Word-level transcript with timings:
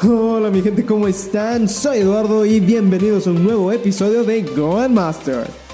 Hola 0.00 0.48
mi 0.50 0.62
gente, 0.62 0.86
¿cómo 0.86 1.08
están? 1.08 1.68
Soy 1.68 1.98
Eduardo 1.98 2.46
y 2.46 2.60
bienvenidos 2.60 3.26
a 3.26 3.30
un 3.30 3.42
nuevo 3.42 3.72
episodio 3.72 4.22
de 4.22 4.42
Go 4.42 4.78
and 4.78 4.94
Master. 4.94 5.67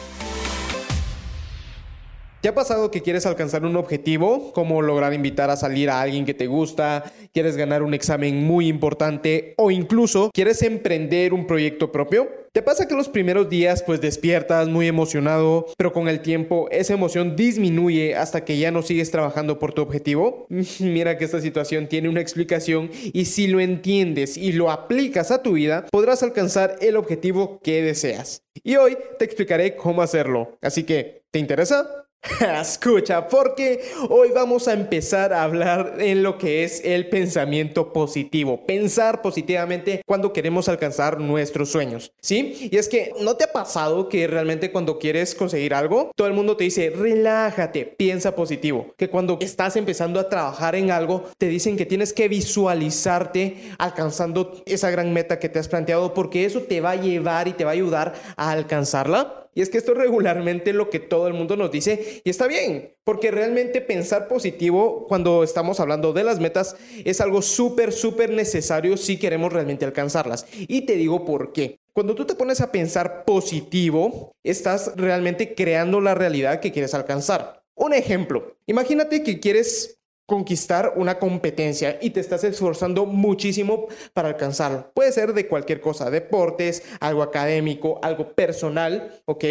¿Te 2.45 2.51
ha 2.51 2.55
pasado 2.55 2.91
que 2.91 3.01
quieres 3.01 3.25
alcanzar 3.25 3.65
un 3.65 3.75
objetivo, 3.75 4.53
como 4.53 4.83
lograr 4.83 5.15
invitar 5.15 5.49
a 5.49 5.57
salir 5.57 5.89
a 5.89 6.03
alguien 6.03 6.27
que 6.27 6.35
te 6.35 6.47
gusta, 6.47 7.11
quieres 7.33 7.57
ganar 7.57 7.83
un 7.83 7.95
examen 7.95 8.45
muy 8.45 8.69
importante 8.69 9.55
o 9.57 9.71
incluso 9.71 10.31
quieres 10.31 10.61
emprender 10.61 11.33
un 11.33 11.47
proyecto 11.47 11.91
propio? 11.91 12.29
¿Te 12.53 12.61
pasa 12.61 12.87
que 12.87 12.95
los 12.95 13.09
primeros 13.09 13.49
días 13.49 13.83
pues 13.83 14.03
despiertas 14.03 14.69
muy 14.69 14.87
emocionado, 14.87 15.69
pero 15.79 15.95
con 15.95 16.07
el 16.07 16.21
tiempo 16.21 16.69
esa 16.71 16.93
emoción 16.93 17.35
disminuye 17.35 18.15
hasta 18.15 18.45
que 18.45 18.59
ya 18.59 18.71
no 18.71 18.83
sigues 18.83 19.11
trabajando 19.11 19.59
por 19.59 19.73
tu 19.73 19.81
objetivo? 19.81 20.47
Mira 20.81 21.17
que 21.17 21.25
esta 21.25 21.41
situación 21.41 21.89
tiene 21.89 22.11
una 22.11 22.21
explicación 22.21 22.91
y 23.15 23.25
si 23.25 23.47
lo 23.47 23.61
entiendes 23.61 24.37
y 24.37 24.53
lo 24.53 24.71
aplicas 24.71 25.31
a 25.31 25.43
tu 25.43 25.55
vida, 25.55 25.87
podrás 25.91 26.23
alcanzar 26.23 26.77
el 26.83 26.99
objetivo 26.99 27.59
que 27.63 27.81
deseas. 27.81 28.43
Y 28.63 28.77
hoy 28.77 28.99
te 29.19 29.25
explicaré 29.25 29.77
cómo 29.77 30.03
hacerlo. 30.03 30.59
Así 30.61 30.83
que, 30.83 31.23
¿te 31.31 31.39
interesa? 31.39 32.04
Escucha, 32.61 33.29
porque 33.29 33.83
hoy 34.09 34.31
vamos 34.35 34.67
a 34.67 34.73
empezar 34.73 35.33
a 35.33 35.43
hablar 35.43 35.97
en 35.99 36.23
lo 36.23 36.39
que 36.39 36.65
es 36.65 36.81
el 36.85 37.09
pensamiento 37.09 37.93
positivo, 37.93 38.65
pensar 38.65 39.21
positivamente 39.21 40.01
cuando 40.07 40.33
queremos 40.33 40.69
alcanzar 40.69 41.21
nuestros 41.21 41.71
sueños, 41.71 42.13
¿sí? 42.23 42.69
Y 42.71 42.77
es 42.79 42.89
que 42.89 43.13
¿no 43.21 43.37
te 43.37 43.45
ha 43.45 43.53
pasado 43.53 44.09
que 44.09 44.27
realmente 44.27 44.73
cuando 44.73 44.99
quieres 44.99 45.35
conseguir 45.35 45.75
algo, 45.75 46.11
todo 46.17 46.27
el 46.27 46.35
mundo 46.35 46.57
te 46.57 46.65
dice, 46.65 46.91
relájate, 46.91 47.85
piensa 47.85 48.35
positivo, 48.35 48.95
que 48.97 49.11
cuando 49.11 49.39
estás 49.41 49.77
empezando 49.77 50.19
a 50.19 50.29
trabajar 50.29 50.77
en 50.77 50.91
algo, 50.91 51.25
te 51.37 51.49
dicen 51.49 51.77
que 51.77 51.87
tienes 51.87 52.13
que 52.13 52.29
visualizarte 52.29 53.73
alcanzando 53.79 54.63
esa 54.65 54.91
gran 54.91 55.13
meta 55.13 55.39
que 55.39 55.49
te 55.49 55.59
has 55.59 55.69
planteado 55.69 56.15
porque 56.15 56.47
eso 56.47 56.63
te 56.63 56.81
va 56.81 56.93
a 56.93 56.97
llevar 56.97 57.49
y 57.49 57.53
te 57.53 57.65
va 57.65 57.73
a 57.73 57.75
ayudar 57.75 58.15
a 58.37 58.51
alcanzarla? 58.51 59.44
Y 59.55 59.63
es 59.63 59.71
que 59.71 59.79
esto 59.79 59.93
es 59.93 59.99
regularmente 59.99 60.73
lo 60.73 60.91
que 60.91 61.01
todo 61.01 61.29
el 61.29 61.35
mundo 61.35 61.57
nos 61.57 61.71
dice 61.71 62.23
y 62.25 62.31
está 62.31 62.47
bien, 62.47 62.95
porque 63.05 63.31
realmente 63.31 63.81
pensar 63.81 64.29
positivo 64.29 65.07
cuando 65.09 65.43
estamos 65.43 65.81
hablando 65.81 66.13
de 66.13 66.25
las 66.25 66.41
metas 66.41 66.77
es 67.05 67.21
algo 67.21 67.43
súper, 67.43 67.93
súper 67.93 68.31
necesario 68.31 68.97
si 68.97 69.19
queremos 69.19 69.53
realmente 69.53 69.85
alcanzarlas. 69.85 70.47
Y 70.53 70.83
te 70.83 70.97
digo 70.97 71.25
por 71.25 71.53
qué. 71.53 71.79
Cuando 71.93 72.15
tú 72.17 72.25
te 72.25 72.35
pones 72.35 72.61
a 72.61 72.73
pensar 72.73 73.25
positivo, 73.25 74.33
estás 74.43 74.93
realmente 74.97 75.55
creando 75.55 76.01
la 76.01 76.15
realidad 76.15 76.59
que 76.59 76.73
quieres 76.73 76.93
alcanzar. 76.95 77.63
Un 77.77 77.95
ejemplo, 77.95 78.57
imagínate 78.67 79.23
que 79.23 79.39
quieres 79.39 80.01
conquistar 80.27 80.95
una 80.97 81.19
competencia 81.19 81.99
y 82.01 82.11
te 82.11 82.21
estás 82.21 82.45
esforzando 82.45 83.07
muchísimo 83.07 83.87
para 84.13 84.29
alcanzarlo. 84.29 84.91
Puede 84.95 85.13
ser 85.13 85.35
de 85.35 85.49
cualquier 85.49 85.81
cosa, 85.81 86.11
deportes, 86.11 86.83
algo 87.01 87.23
académico, 87.23 88.01
algo 88.03 88.33
personal, 88.33 89.23
¿ok? 89.27 89.45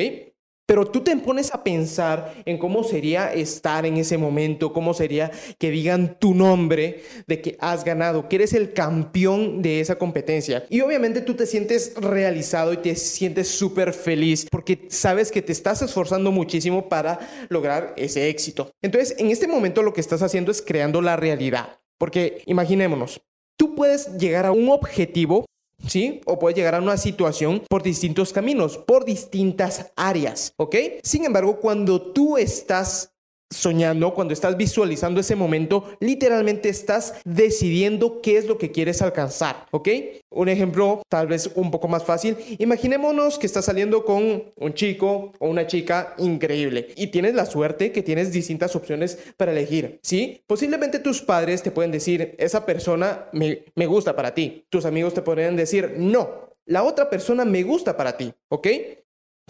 Pero 0.73 0.87
tú 0.87 1.01
te 1.01 1.15
pones 1.17 1.53
a 1.53 1.63
pensar 1.63 2.33
en 2.45 2.57
cómo 2.57 2.83
sería 2.83 3.31
estar 3.31 3.85
en 3.85 3.97
ese 3.97 4.17
momento, 4.17 4.73
cómo 4.73 4.95
sería 4.95 5.29
que 5.59 5.69
digan 5.69 6.17
tu 6.17 6.33
nombre 6.33 7.03
de 7.27 7.41
que 7.41 7.55
has 7.59 7.83
ganado, 7.83 8.27
que 8.27 8.37
eres 8.37 8.53
el 8.53 8.73
campeón 8.73 9.61
de 9.61 9.81
esa 9.81 9.99
competencia. 9.99 10.65
Y 10.71 10.81
obviamente 10.81 11.21
tú 11.21 11.35
te 11.35 11.45
sientes 11.45 11.93
realizado 11.93 12.73
y 12.73 12.77
te 12.77 12.95
sientes 12.95 13.49
súper 13.49 13.93
feliz 13.93 14.47
porque 14.49 14.87
sabes 14.89 15.31
que 15.31 15.43
te 15.43 15.51
estás 15.51 15.83
esforzando 15.83 16.31
muchísimo 16.31 16.89
para 16.89 17.19
lograr 17.49 17.93
ese 17.95 18.27
éxito. 18.29 18.71
Entonces, 18.81 19.13
en 19.19 19.29
este 19.29 19.47
momento 19.47 19.83
lo 19.83 19.93
que 19.93 20.01
estás 20.01 20.23
haciendo 20.23 20.49
es 20.49 20.63
creando 20.63 21.03
la 21.03 21.17
realidad. 21.17 21.77
Porque 21.99 22.41
imaginémonos, 22.47 23.21
tú 23.59 23.75
puedes 23.75 24.17
llegar 24.17 24.47
a 24.47 24.51
un 24.51 24.69
objetivo 24.69 25.45
¿sí? 25.87 26.21
O 26.25 26.39
puede 26.39 26.55
llegar 26.55 26.75
a 26.75 26.81
una 26.81 26.97
situación 26.97 27.63
por 27.69 27.83
distintos 27.83 28.33
caminos, 28.33 28.77
por 28.77 29.05
distintas 29.05 29.91
áreas, 29.95 30.53
¿ok? 30.57 30.75
Sin 31.03 31.25
embargo, 31.25 31.59
cuando 31.59 32.01
tú 32.01 32.37
estás 32.37 33.12
soñando, 33.53 34.13
cuando 34.13 34.33
estás 34.33 34.57
visualizando 34.57 35.21
ese 35.21 35.35
momento, 35.35 35.95
literalmente 35.99 36.69
estás 36.69 37.15
decidiendo 37.23 38.21
qué 38.21 38.37
es 38.37 38.47
lo 38.47 38.57
que 38.57 38.71
quieres 38.71 39.01
alcanzar, 39.01 39.67
¿ok? 39.71 39.89
Un 40.29 40.49
ejemplo 40.49 41.01
tal 41.07 41.27
vez 41.27 41.49
un 41.55 41.71
poco 41.71 41.87
más 41.87 42.03
fácil, 42.03 42.37
imaginémonos 42.57 43.37
que 43.37 43.45
estás 43.45 43.65
saliendo 43.65 44.03
con 44.03 44.51
un 44.55 44.73
chico 44.73 45.31
o 45.39 45.47
una 45.47 45.67
chica 45.67 46.15
increíble 46.17 46.89
y 46.95 47.07
tienes 47.07 47.35
la 47.35 47.45
suerte 47.45 47.91
que 47.91 48.03
tienes 48.03 48.31
distintas 48.31 48.75
opciones 48.75 49.17
para 49.37 49.51
elegir, 49.51 49.99
¿sí? 50.01 50.41
Posiblemente 50.47 50.99
tus 50.99 51.21
padres 51.21 51.63
te 51.63 51.71
pueden 51.71 51.91
decir, 51.91 52.35
esa 52.39 52.65
persona 52.65 53.25
me, 53.31 53.65
me 53.75 53.85
gusta 53.85 54.15
para 54.15 54.33
ti, 54.33 54.65
tus 54.69 54.85
amigos 54.85 55.13
te 55.13 55.21
podrían 55.21 55.55
decir, 55.55 55.95
no, 55.97 56.53
la 56.65 56.83
otra 56.83 57.09
persona 57.09 57.45
me 57.45 57.63
gusta 57.63 57.97
para 57.97 58.17
ti, 58.17 58.33
¿ok? 58.49 58.67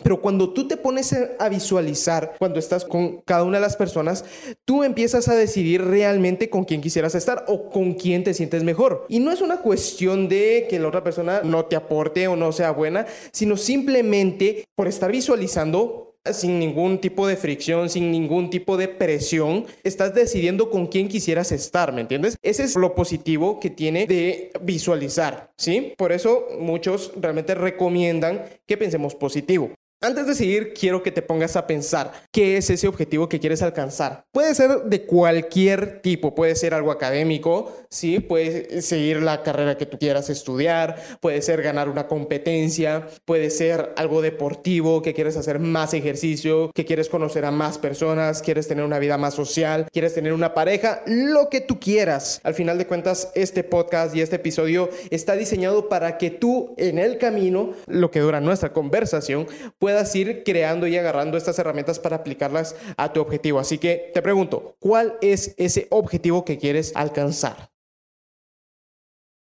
Pero 0.01 0.21
cuando 0.21 0.53
tú 0.53 0.67
te 0.67 0.77
pones 0.77 1.15
a 1.39 1.49
visualizar, 1.49 2.33
cuando 2.39 2.59
estás 2.59 2.83
con 2.83 3.21
cada 3.21 3.43
una 3.43 3.57
de 3.57 3.61
las 3.61 3.75
personas, 3.75 4.25
tú 4.65 4.83
empiezas 4.83 5.27
a 5.27 5.35
decidir 5.35 5.83
realmente 5.83 6.49
con 6.49 6.65
quién 6.65 6.81
quisieras 6.81 7.15
estar 7.15 7.45
o 7.47 7.69
con 7.69 7.93
quién 7.93 8.23
te 8.23 8.33
sientes 8.33 8.63
mejor. 8.63 9.05
Y 9.07 9.19
no 9.19 9.31
es 9.31 9.41
una 9.41 9.57
cuestión 9.57 10.27
de 10.27 10.67
que 10.69 10.79
la 10.79 10.87
otra 10.87 11.03
persona 11.03 11.41
no 11.43 11.65
te 11.65 11.75
aporte 11.75 12.27
o 12.27 12.35
no 12.35 12.51
sea 12.51 12.71
buena, 12.71 13.05
sino 13.31 13.55
simplemente 13.55 14.65
por 14.75 14.87
estar 14.87 15.11
visualizando 15.11 16.13
sin 16.31 16.57
ningún 16.57 16.99
tipo 16.99 17.27
de 17.27 17.35
fricción, 17.35 17.89
sin 17.89 18.09
ningún 18.09 18.49
tipo 18.49 18.77
de 18.77 18.87
presión, 18.87 19.65
estás 19.83 20.15
decidiendo 20.15 20.69
con 20.69 20.87
quién 20.87 21.09
quisieras 21.09 21.51
estar, 21.51 21.91
¿me 21.91 22.01
entiendes? 22.01 22.37
Ese 22.41 22.63
es 22.63 22.75
lo 22.77 22.95
positivo 22.95 23.59
que 23.59 23.69
tiene 23.69 24.07
de 24.07 24.51
visualizar, 24.61 25.51
¿sí? 25.57 25.93
Por 25.97 26.13
eso 26.13 26.47
muchos 26.59 27.11
realmente 27.17 27.55
recomiendan 27.55 28.45
que 28.65 28.77
pensemos 28.77 29.15
positivo. 29.15 29.71
Antes 30.03 30.27
de 30.27 30.35
seguir, 30.35 30.73
quiero 30.73 31.01
que 31.01 31.13
te 31.13 31.21
pongas 31.21 31.55
a 31.55 31.65
pensar 31.65 32.11
qué 32.29 32.57
es 32.57 32.69
ese 32.69 32.89
objetivo 32.89 33.29
que 33.29 33.39
quieres 33.39 33.61
alcanzar. 33.61 34.25
Puede 34.33 34.53
ser 34.53 34.83
de 34.83 35.05
cualquier 35.05 36.01
tipo, 36.01 36.35
puede 36.35 36.55
ser 36.55 36.73
algo 36.73 36.91
académico, 36.91 37.71
sí, 37.89 38.19
puede 38.19 38.81
seguir 38.81 39.21
la 39.21 39.43
carrera 39.43 39.77
que 39.77 39.85
tú 39.85 39.97
quieras 39.97 40.29
estudiar, 40.29 41.01
puede 41.21 41.41
ser 41.41 41.61
ganar 41.61 41.87
una 41.87 42.07
competencia, 42.07 43.07
puede 43.23 43.49
ser 43.49 43.93
algo 43.95 44.21
deportivo, 44.21 45.01
que 45.01 45.13
quieres 45.13 45.37
hacer 45.37 45.59
más 45.59 45.93
ejercicio, 45.93 46.69
que 46.75 46.83
quieres 46.83 47.07
conocer 47.07 47.45
a 47.45 47.51
más 47.51 47.77
personas, 47.77 48.41
quieres 48.41 48.67
tener 48.67 48.83
una 48.83 48.99
vida 48.99 49.17
más 49.17 49.35
social, 49.35 49.87
quieres 49.89 50.13
tener 50.13 50.33
una 50.33 50.53
pareja, 50.53 51.01
lo 51.05 51.47
que 51.47 51.61
tú 51.61 51.79
quieras. 51.79 52.41
Al 52.43 52.55
final 52.55 52.77
de 52.77 52.87
cuentas, 52.87 53.31
este 53.35 53.63
podcast 53.63 54.13
y 54.17 54.19
este 54.19 54.35
episodio 54.35 54.89
está 55.11 55.37
diseñado 55.37 55.87
para 55.87 56.17
que 56.17 56.29
tú 56.29 56.75
en 56.75 56.97
el 56.97 57.17
camino, 57.19 57.71
lo 57.87 58.11
que 58.11 58.19
dura 58.19 58.41
nuestra 58.41 58.73
conversación, 58.73 59.47
puedas 59.79 59.92
puedas 59.93 60.15
ir 60.15 60.43
creando 60.43 60.87
y 60.87 60.97
agarrando 60.97 61.37
estas 61.37 61.59
herramientas 61.59 61.99
para 61.99 62.15
aplicarlas 62.15 62.75
a 62.97 63.13
tu 63.13 63.21
objetivo. 63.21 63.59
Así 63.59 63.77
que 63.77 64.09
te 64.11 64.23
pregunto, 64.23 64.75
¿cuál 64.79 65.19
es 65.21 65.53
ese 65.57 65.85
objetivo 65.91 66.43
que 66.43 66.57
quieres 66.57 66.93
alcanzar? 66.95 67.69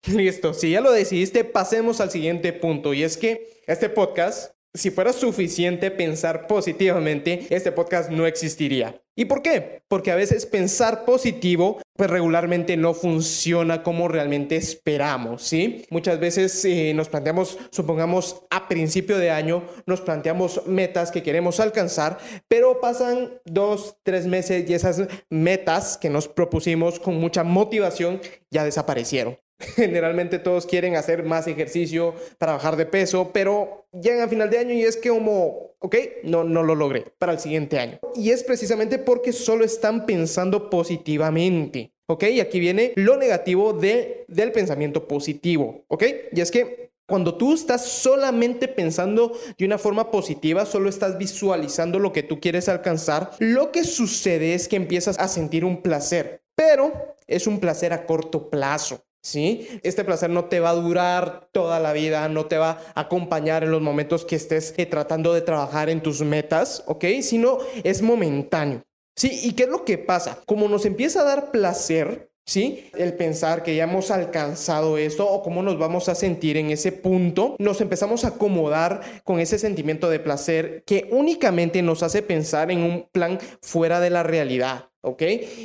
Listo, 0.07 0.53
si 0.53 0.71
ya 0.71 0.81
lo 0.81 0.91
decidiste, 0.91 1.45
pasemos 1.45 2.01
al 2.01 2.11
siguiente 2.11 2.51
punto 2.51 2.93
y 2.93 3.03
es 3.03 3.15
que 3.15 3.61
este 3.65 3.87
podcast 3.87 4.53
si 4.73 4.89
fuera 4.91 5.11
suficiente 5.11 5.91
pensar 5.91 6.47
positivamente, 6.47 7.47
este 7.49 7.71
podcast 7.71 8.09
no 8.09 8.25
existiría. 8.25 9.01
¿Y 9.15 9.25
por 9.25 9.41
qué? 9.41 9.83
Porque 9.89 10.11
a 10.11 10.15
veces 10.15 10.45
pensar 10.45 11.03
positivo, 11.03 11.81
pues 11.97 12.09
regularmente 12.09 12.77
no 12.77 12.93
funciona 12.93 13.83
como 13.83 14.07
realmente 14.07 14.55
esperamos, 14.55 15.43
¿sí? 15.43 15.85
Muchas 15.89 16.19
veces 16.19 16.63
eh, 16.63 16.93
nos 16.95 17.09
planteamos, 17.09 17.57
supongamos 17.71 18.43
a 18.49 18.69
principio 18.69 19.17
de 19.17 19.29
año, 19.29 19.63
nos 19.85 19.99
planteamos 19.99 20.65
metas 20.65 21.11
que 21.11 21.23
queremos 21.23 21.59
alcanzar, 21.59 22.19
pero 22.47 22.79
pasan 22.79 23.41
dos, 23.43 23.97
tres 24.03 24.25
meses 24.25 24.69
y 24.69 24.73
esas 24.73 25.03
metas 25.29 25.97
que 25.97 26.09
nos 26.09 26.29
propusimos 26.29 26.97
con 26.99 27.19
mucha 27.19 27.43
motivación 27.43 28.21
ya 28.49 28.63
desaparecieron. 28.63 29.37
Generalmente 29.75 30.39
todos 30.39 30.65
quieren 30.65 30.95
hacer 30.95 31.23
más 31.23 31.47
ejercicio 31.47 32.15
para 32.37 32.53
bajar 32.53 32.75
de 32.75 32.85
peso, 32.85 33.31
pero 33.33 33.85
llegan 33.93 34.21
a 34.21 34.27
final 34.27 34.49
de 34.49 34.59
año 34.59 34.73
y 34.73 34.83
es 34.83 34.97
que 34.97 35.09
como, 35.09 35.75
ok, 35.79 35.95
no, 36.23 36.43
no 36.43 36.63
lo 36.63 36.75
logré 36.75 37.05
para 37.17 37.33
el 37.33 37.39
siguiente 37.39 37.79
año. 37.79 37.99
Y 38.15 38.31
es 38.31 38.43
precisamente 38.43 38.97
porque 38.97 39.33
solo 39.33 39.63
están 39.63 40.05
pensando 40.05 40.69
positivamente. 40.69 41.93
¿Ok? 42.07 42.23
Y 42.23 42.41
aquí 42.41 42.59
viene 42.59 42.91
lo 42.97 43.15
negativo 43.15 43.71
de, 43.71 44.25
del 44.27 44.51
pensamiento 44.51 45.07
positivo. 45.07 45.85
¿Ok? 45.87 46.03
Y 46.33 46.41
es 46.41 46.51
que 46.51 46.91
cuando 47.07 47.35
tú 47.35 47.53
estás 47.53 47.85
solamente 47.85 48.67
pensando 48.67 49.37
de 49.57 49.65
una 49.65 49.77
forma 49.77 50.11
positiva, 50.11 50.65
solo 50.65 50.89
estás 50.89 51.17
visualizando 51.17 51.99
lo 51.99 52.13
que 52.13 52.23
tú 52.23 52.39
quieres 52.39 52.69
alcanzar, 52.69 53.31
lo 53.39 53.71
que 53.71 53.83
sucede 53.83 54.53
es 54.53 54.67
que 54.67 54.77
empiezas 54.77 55.19
a 55.19 55.27
sentir 55.27 55.65
un 55.65 55.81
placer, 55.81 56.41
pero 56.55 57.15
es 57.27 57.47
un 57.47 57.59
placer 57.59 57.91
a 57.91 58.05
corto 58.05 58.49
plazo. 58.49 59.03
¿Sí? 59.21 59.67
Este 59.83 60.03
placer 60.03 60.29
no 60.29 60.45
te 60.45 60.59
va 60.59 60.71
a 60.71 60.75
durar 60.75 61.47
toda 61.51 61.79
la 61.79 61.93
vida, 61.93 62.27
no 62.29 62.45
te 62.45 62.57
va 62.57 62.79
a 62.93 63.01
acompañar 63.01 63.63
en 63.63 63.71
los 63.71 63.81
momentos 63.81 64.25
que 64.25 64.35
estés 64.35 64.73
eh, 64.77 64.85
tratando 64.85 65.33
de 65.33 65.41
trabajar 65.41 65.89
en 65.89 66.01
tus 66.01 66.21
metas, 66.21 66.83
¿ok? 66.87 67.05
Sino 67.21 67.59
es 67.83 68.01
momentáneo. 68.01 68.83
Sí, 69.15 69.39
¿y 69.43 69.53
qué 69.53 69.63
es 69.63 69.69
lo 69.69 69.85
que 69.85 69.97
pasa? 69.97 70.41
Como 70.45 70.67
nos 70.67 70.85
empieza 70.85 71.21
a 71.21 71.25
dar 71.25 71.51
placer, 71.51 72.31
¿sí? 72.45 72.89
El 72.97 73.13
pensar 73.13 73.61
que 73.61 73.75
ya 73.75 73.83
hemos 73.83 74.09
alcanzado 74.09 74.97
esto 74.97 75.27
o 75.29 75.43
cómo 75.43 75.61
nos 75.63 75.77
vamos 75.77 76.09
a 76.09 76.15
sentir 76.15 76.57
en 76.57 76.71
ese 76.71 76.91
punto, 76.91 77.55
nos 77.59 77.81
empezamos 77.81 78.23
a 78.23 78.29
acomodar 78.29 79.01
con 79.23 79.39
ese 79.39 79.59
sentimiento 79.59 80.09
de 80.09 80.19
placer 80.19 80.83
que 80.85 81.09
únicamente 81.11 81.81
nos 81.81 82.03
hace 82.03 82.21
pensar 82.21 82.71
en 82.71 82.83
un 82.83 83.09
plan 83.11 83.39
fuera 83.61 83.99
de 83.99 84.09
la 84.09 84.23
realidad. 84.23 84.90
¿Ok? 85.03 85.23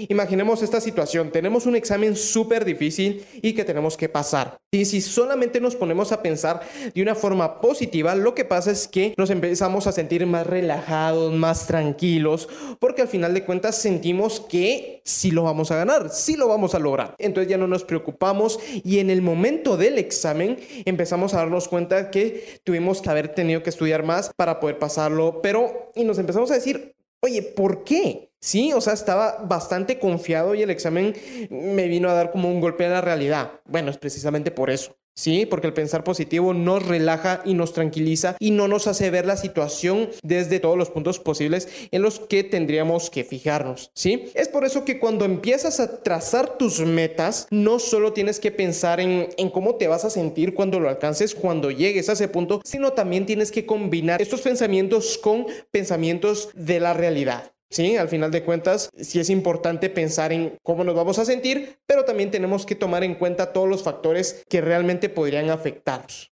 Imaginemos 0.08 0.62
esta 0.62 0.80
situación. 0.80 1.30
Tenemos 1.30 1.66
un 1.66 1.76
examen 1.76 2.16
súper 2.16 2.64
difícil 2.64 3.24
y 3.42 3.52
que 3.52 3.64
tenemos 3.64 3.96
que 3.96 4.08
pasar. 4.08 4.58
Y 4.72 4.86
si 4.86 5.02
solamente 5.02 5.60
nos 5.60 5.76
ponemos 5.76 6.10
a 6.10 6.22
pensar 6.22 6.60
de 6.94 7.02
una 7.02 7.14
forma 7.14 7.60
positiva, 7.60 8.14
lo 8.14 8.34
que 8.34 8.46
pasa 8.46 8.70
es 8.70 8.88
que 8.88 9.14
nos 9.18 9.28
empezamos 9.28 9.86
a 9.86 9.92
sentir 9.92 10.24
más 10.26 10.46
relajados, 10.46 11.34
más 11.34 11.66
tranquilos, 11.66 12.48
porque 12.78 13.02
al 13.02 13.08
final 13.08 13.34
de 13.34 13.44
cuentas 13.44 13.76
sentimos 13.76 14.40
que 14.40 15.02
sí 15.04 15.30
lo 15.30 15.42
vamos 15.42 15.70
a 15.70 15.76
ganar, 15.76 16.10
sí 16.10 16.36
lo 16.36 16.48
vamos 16.48 16.74
a 16.74 16.78
lograr. 16.78 17.14
Entonces 17.18 17.50
ya 17.50 17.58
no 17.58 17.68
nos 17.68 17.84
preocupamos 17.84 18.58
y 18.84 18.98
en 19.00 19.10
el 19.10 19.20
momento 19.20 19.76
del 19.76 19.98
examen 19.98 20.58
empezamos 20.86 21.34
a 21.34 21.38
darnos 21.38 21.68
cuenta 21.68 22.10
que 22.10 22.60
tuvimos 22.64 23.02
que 23.02 23.10
haber 23.10 23.28
tenido 23.28 23.62
que 23.62 23.70
estudiar 23.70 24.02
más 24.02 24.32
para 24.34 24.60
poder 24.60 24.78
pasarlo, 24.78 25.40
pero 25.42 25.92
y 25.94 26.04
nos 26.04 26.18
empezamos 26.18 26.50
a 26.50 26.54
decir, 26.54 26.94
oye, 27.20 27.42
¿por 27.42 27.84
qué? 27.84 28.30
Sí, 28.46 28.72
o 28.72 28.81
sea, 28.81 28.93
estaba 28.93 29.38
bastante 29.43 29.98
confiado 29.98 30.54
y 30.54 30.62
el 30.62 30.70
examen 30.70 31.14
me 31.50 31.88
vino 31.88 32.08
a 32.08 32.14
dar 32.14 32.31
como 32.31 32.48
un 32.48 32.60
golpe 32.60 32.87
a 32.87 32.90
la 32.90 33.00
realidad. 33.00 33.60
Bueno, 33.64 33.90
es 33.90 33.98
precisamente 33.98 34.52
por 34.52 34.70
eso. 34.70 34.96
Sí, 35.16 35.46
porque 35.46 35.66
el 35.66 35.72
pensar 35.72 36.04
positivo 36.04 36.54
nos 36.54 36.87
relaja 36.87 37.43
y 37.44 37.54
nos 37.54 37.72
tranquiliza 37.72 38.37
y 38.38 38.52
no 38.52 38.69
nos 38.69 38.87
hace 38.87 39.10
ver 39.10 39.26
la 39.26 39.37
situación 39.37 40.10
desde 40.22 40.60
todos 40.60 40.78
los 40.78 40.90
puntos 40.90 41.19
posibles 41.19 41.69
en 41.90 42.02
los 42.02 42.20
que 42.20 42.44
tendríamos 42.44 43.10
que 43.10 43.25
fijarnos. 43.25 43.90
Sí, 43.94 44.31
es 44.34 44.46
por 44.46 44.64
eso 44.64 44.84
que 44.84 45.00
cuando 45.00 45.25
empiezas 45.25 45.81
a 45.81 46.02
trazar 46.04 46.56
tus 46.56 46.78
metas, 46.81 47.49
no 47.50 47.81
solo 47.81 48.12
tienes 48.12 48.38
que 48.38 48.52
pensar 48.52 49.00
en, 49.00 49.28
en 49.37 49.50
cómo 49.50 49.75
te 49.75 49.88
vas 49.88 50.04
a 50.04 50.10
sentir 50.10 50.54
cuando 50.54 50.78
lo 50.78 50.88
alcances, 50.88 51.34
cuando 51.34 51.72
llegues 51.72 52.08
a 52.10 52.12
ese 52.12 52.28
punto, 52.28 52.60
sino 52.62 52.92
también 52.92 53.26
tienes 53.26 53.50
que 53.50 53.66
combinar 53.66 54.22
estos 54.22 54.42
pensamientos 54.42 55.19
con 55.19 55.46
pensamientos 55.72 56.50
de 56.54 56.78
la 56.78 56.94
realidad. 56.94 57.55
Sí, 57.70 57.96
al 57.96 58.08
final 58.08 58.30
de 58.30 58.44
cuentas, 58.44 58.90
sí 58.96 59.18
es 59.18 59.28
importante 59.28 59.90
pensar 59.90 60.32
en 60.32 60.56
cómo 60.62 60.84
nos 60.84 60.94
vamos 60.94 61.18
a 61.18 61.24
sentir, 61.24 61.78
pero 61.86 62.04
también 62.04 62.30
tenemos 62.30 62.64
que 62.64 62.76
tomar 62.76 63.02
en 63.02 63.16
cuenta 63.16 63.52
todos 63.52 63.68
los 63.68 63.82
factores 63.82 64.44
que 64.48 64.60
realmente 64.60 65.08
podrían 65.08 65.50
afectarnos. 65.50 66.30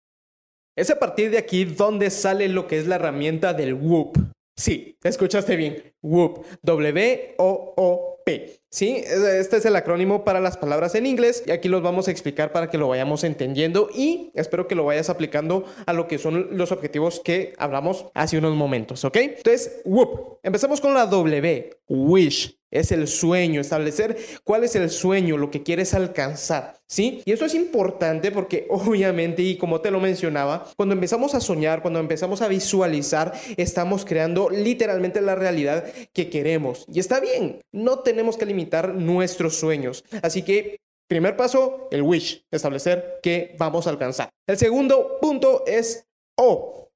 Es 0.75 0.89
a 0.89 1.00
partir 1.00 1.31
de 1.31 1.38
aquí 1.38 1.65
donde 1.65 2.09
sale 2.09 2.47
lo 2.50 2.68
que 2.68 2.77
es 2.77 2.88
la 2.88 2.95
herramienta 2.95 3.53
del 3.53 3.74
WOOP. 3.74 4.18
Sí, 4.56 4.97
escuchaste 5.03 5.56
bien. 5.56 5.94
WOOP. 6.01 6.45
W-O-O-P. 6.62 8.62
Sí, 8.73 9.03
este 9.05 9.57
es 9.57 9.65
el 9.65 9.75
acrónimo 9.75 10.23
para 10.23 10.39
las 10.39 10.57
palabras 10.57 10.95
en 10.95 11.05
inglés 11.05 11.43
y 11.45 11.51
aquí 11.51 11.69
los 11.69 11.83
vamos 11.83 12.07
a 12.07 12.11
explicar 12.11 12.51
para 12.51 12.71
que 12.71 12.79
lo 12.79 12.87
vayamos 12.87 13.23
entendiendo 13.23 13.87
y 13.93 14.31
espero 14.33 14.67
que 14.67 14.73
lo 14.73 14.83
vayas 14.83 15.11
aplicando 15.11 15.65
a 15.85 15.93
lo 15.93 16.07
que 16.07 16.17
son 16.17 16.57
los 16.57 16.71
objetivos 16.71 17.21
que 17.23 17.53
hablamos 17.59 18.07
hace 18.15 18.39
unos 18.39 18.55
momentos, 18.55 19.05
¿ok? 19.05 19.17
Entonces, 19.17 19.81
WOOP. 19.85 20.39
Empezamos 20.41 20.81
con 20.81 20.95
la 20.95 21.05
W. 21.05 21.69
Wish 21.87 22.57
es 22.73 22.91
el 22.91 23.07
sueño, 23.07 23.61
establecer 23.61 24.17
cuál 24.43 24.63
es 24.63 24.75
el 24.75 24.89
sueño, 24.89 25.37
lo 25.37 25.51
que 25.51 25.61
quieres 25.61 25.93
alcanzar, 25.93 26.79
¿sí? 26.87 27.21
Y 27.23 27.31
eso 27.31 27.45
es 27.45 27.53
importante 27.53 28.31
porque 28.31 28.65
obviamente, 28.69 29.43
y 29.43 29.57
como 29.57 29.79
te 29.79 29.91
lo 29.91 29.99
mencionaba, 29.99 30.65
cuando 30.75 30.93
empezamos 30.93 31.35
a 31.35 31.39
soñar, 31.39 31.83
cuando 31.83 31.99
empezamos 31.99 32.41
a 32.41 32.47
visualizar, 32.47 33.33
estamos 33.57 34.05
creando 34.05 34.49
literalmente 34.49 35.21
la 35.21 35.35
realidad 35.35 35.85
que 36.13 36.31
queremos. 36.31 36.85
Y 36.91 36.99
está 36.99 37.19
bien, 37.19 37.61
no 37.71 37.99
tenemos 37.99 38.37
que 38.37 38.45
nuestros 38.94 39.56
sueños. 39.56 40.04
Así 40.21 40.44
que 40.44 40.77
Primer 41.07 41.36
paso, 41.36 41.89
el 41.92 42.01
wish, 42.01 42.44
establecer 42.50 43.19
qué 43.21 43.56
vamos 43.60 43.86
a 43.86 43.92
alcanzar. 43.92 44.30
El 44.48 44.57
segundo 44.57 45.19
punto 45.21 45.63
es 45.68 46.07
O, 46.36 46.89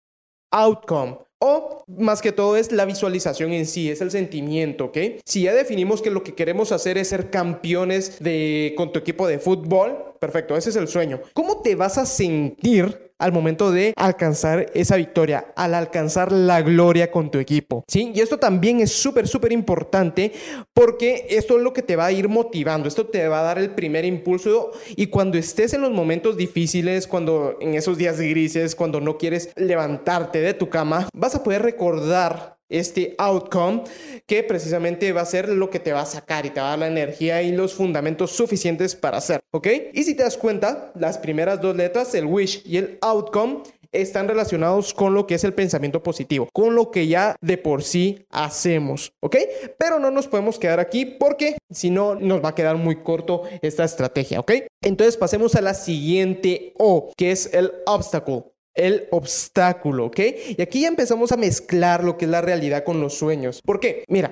outcome. 0.51 1.19
O 1.39 1.83
más 1.85 2.23
que 2.23 2.31
todo 2.31 2.57
es 2.57 2.71
la 2.71 2.85
visualización 2.85 3.53
en 3.53 3.67
sí, 3.67 3.91
es 3.91 4.01
el 4.01 4.09
sentimiento, 4.09 4.85
¿ok? 4.85 4.97
Si 5.23 5.43
ya 5.43 5.53
definimos 5.53 6.01
que 6.01 6.09
lo 6.09 6.23
que 6.23 6.33
queremos 6.33 6.71
hacer 6.71 6.97
es 6.97 7.09
ser 7.09 7.29
campeones 7.29 8.17
de, 8.19 8.73
con 8.75 8.91
tu 8.91 8.97
equipo 8.97 9.27
de 9.27 9.37
fútbol, 9.37 10.15
perfecto, 10.19 10.57
ese 10.57 10.71
es 10.71 10.77
el 10.77 10.87
sueño. 10.87 11.21
¿Cómo 11.33 11.61
te 11.61 11.75
vas 11.75 11.99
a 11.99 12.07
sentir 12.07 13.06
al 13.19 13.31
momento 13.31 13.71
de 13.71 13.93
alcanzar 13.95 14.71
esa 14.73 14.95
victoria, 14.95 15.53
al 15.55 15.73
alcanzar 15.73 16.31
la 16.31 16.61
gloria 16.61 17.11
con 17.11 17.31
tu 17.31 17.39
equipo. 17.39 17.83
¿sí? 17.87 18.11
Y 18.13 18.21
esto 18.21 18.37
también 18.37 18.79
es 18.79 18.91
súper, 18.91 19.27
súper 19.27 19.51
importante 19.51 20.31
porque 20.73 21.27
esto 21.29 21.57
es 21.57 21.63
lo 21.63 21.73
que 21.73 21.81
te 21.81 21.95
va 21.95 22.05
a 22.05 22.11
ir 22.11 22.29
motivando, 22.29 22.87
esto 22.87 23.07
te 23.07 23.27
va 23.27 23.39
a 23.39 23.43
dar 23.43 23.59
el 23.59 23.71
primer 23.71 24.05
impulso 24.05 24.71
y 24.95 25.07
cuando 25.07 25.37
estés 25.37 25.73
en 25.73 25.81
los 25.81 25.91
momentos 25.91 26.37
difíciles, 26.37 27.07
cuando 27.07 27.57
en 27.59 27.75
esos 27.75 27.97
días 27.97 28.19
grises, 28.19 28.75
cuando 28.75 29.01
no 29.01 29.17
quieres 29.17 29.51
levantarte 29.55 30.41
de 30.41 30.53
tu 30.53 30.69
cama, 30.69 31.09
vas 31.13 31.35
a 31.35 31.43
poder 31.43 31.61
recordar 31.61 32.56
este 32.69 33.15
outcome 33.17 33.83
que 34.25 34.43
precisamente 34.43 35.11
va 35.13 35.21
a 35.21 35.25
ser 35.25 35.49
lo 35.49 35.69
que 35.69 35.79
te 35.79 35.93
va 35.93 36.01
a 36.01 36.05
sacar 36.05 36.45
y 36.45 36.49
te 36.49 36.59
va 36.59 36.67
a 36.67 36.69
dar 36.71 36.79
la 36.79 36.87
energía 36.87 37.41
y 37.41 37.51
los 37.51 37.73
fundamentos 37.73 38.31
suficientes 38.31 38.95
para 38.95 39.17
hacer, 39.17 39.41
¿ok? 39.51 39.67
Y 39.93 40.03
si 40.03 40.15
te 40.15 40.23
das 40.23 40.37
cuenta, 40.37 40.91
las 40.95 41.17
primeras 41.17 41.61
dos 41.61 41.75
letras, 41.75 42.13
el 42.15 42.25
wish 42.25 42.61
y 42.65 42.77
el 42.77 42.97
outcome, 43.01 43.63
están 43.91 44.27
relacionados 44.27 44.93
con 44.93 45.13
lo 45.13 45.27
que 45.27 45.35
es 45.35 45.43
el 45.43 45.53
pensamiento 45.53 46.03
positivo, 46.03 46.49
con 46.53 46.75
lo 46.75 46.91
que 46.91 47.07
ya 47.07 47.35
de 47.41 47.57
por 47.57 47.83
sí 47.83 48.25
hacemos, 48.29 49.13
¿ok? 49.21 49.37
Pero 49.77 49.99
no 49.99 50.11
nos 50.11 50.27
podemos 50.27 50.59
quedar 50.59 50.79
aquí 50.79 51.05
porque 51.05 51.57
si 51.69 51.89
no 51.89 52.15
nos 52.15 52.43
va 52.43 52.49
a 52.49 52.55
quedar 52.55 52.77
muy 52.77 52.97
corto 52.97 53.43
esta 53.61 53.83
estrategia, 53.83 54.39
¿ok? 54.39 54.51
Entonces 54.81 55.17
pasemos 55.17 55.55
a 55.55 55.61
la 55.61 55.73
siguiente 55.73 56.73
O, 56.77 57.11
que 57.15 57.31
es 57.31 57.53
el 57.53 57.71
obstacle 57.85 58.43
el 58.77 59.07
obstáculo, 59.11 60.05
¿ok? 60.05 60.19
Y 60.57 60.61
aquí 60.61 60.81
ya 60.81 60.87
empezamos 60.87 61.31
a 61.31 61.37
mezclar 61.37 62.03
lo 62.03 62.17
que 62.17 62.25
es 62.25 62.31
la 62.31 62.41
realidad 62.41 62.83
con 62.83 63.01
los 63.01 63.15
sueños. 63.15 63.61
¿Por 63.61 63.79
qué? 63.79 64.03
Mira, 64.07 64.31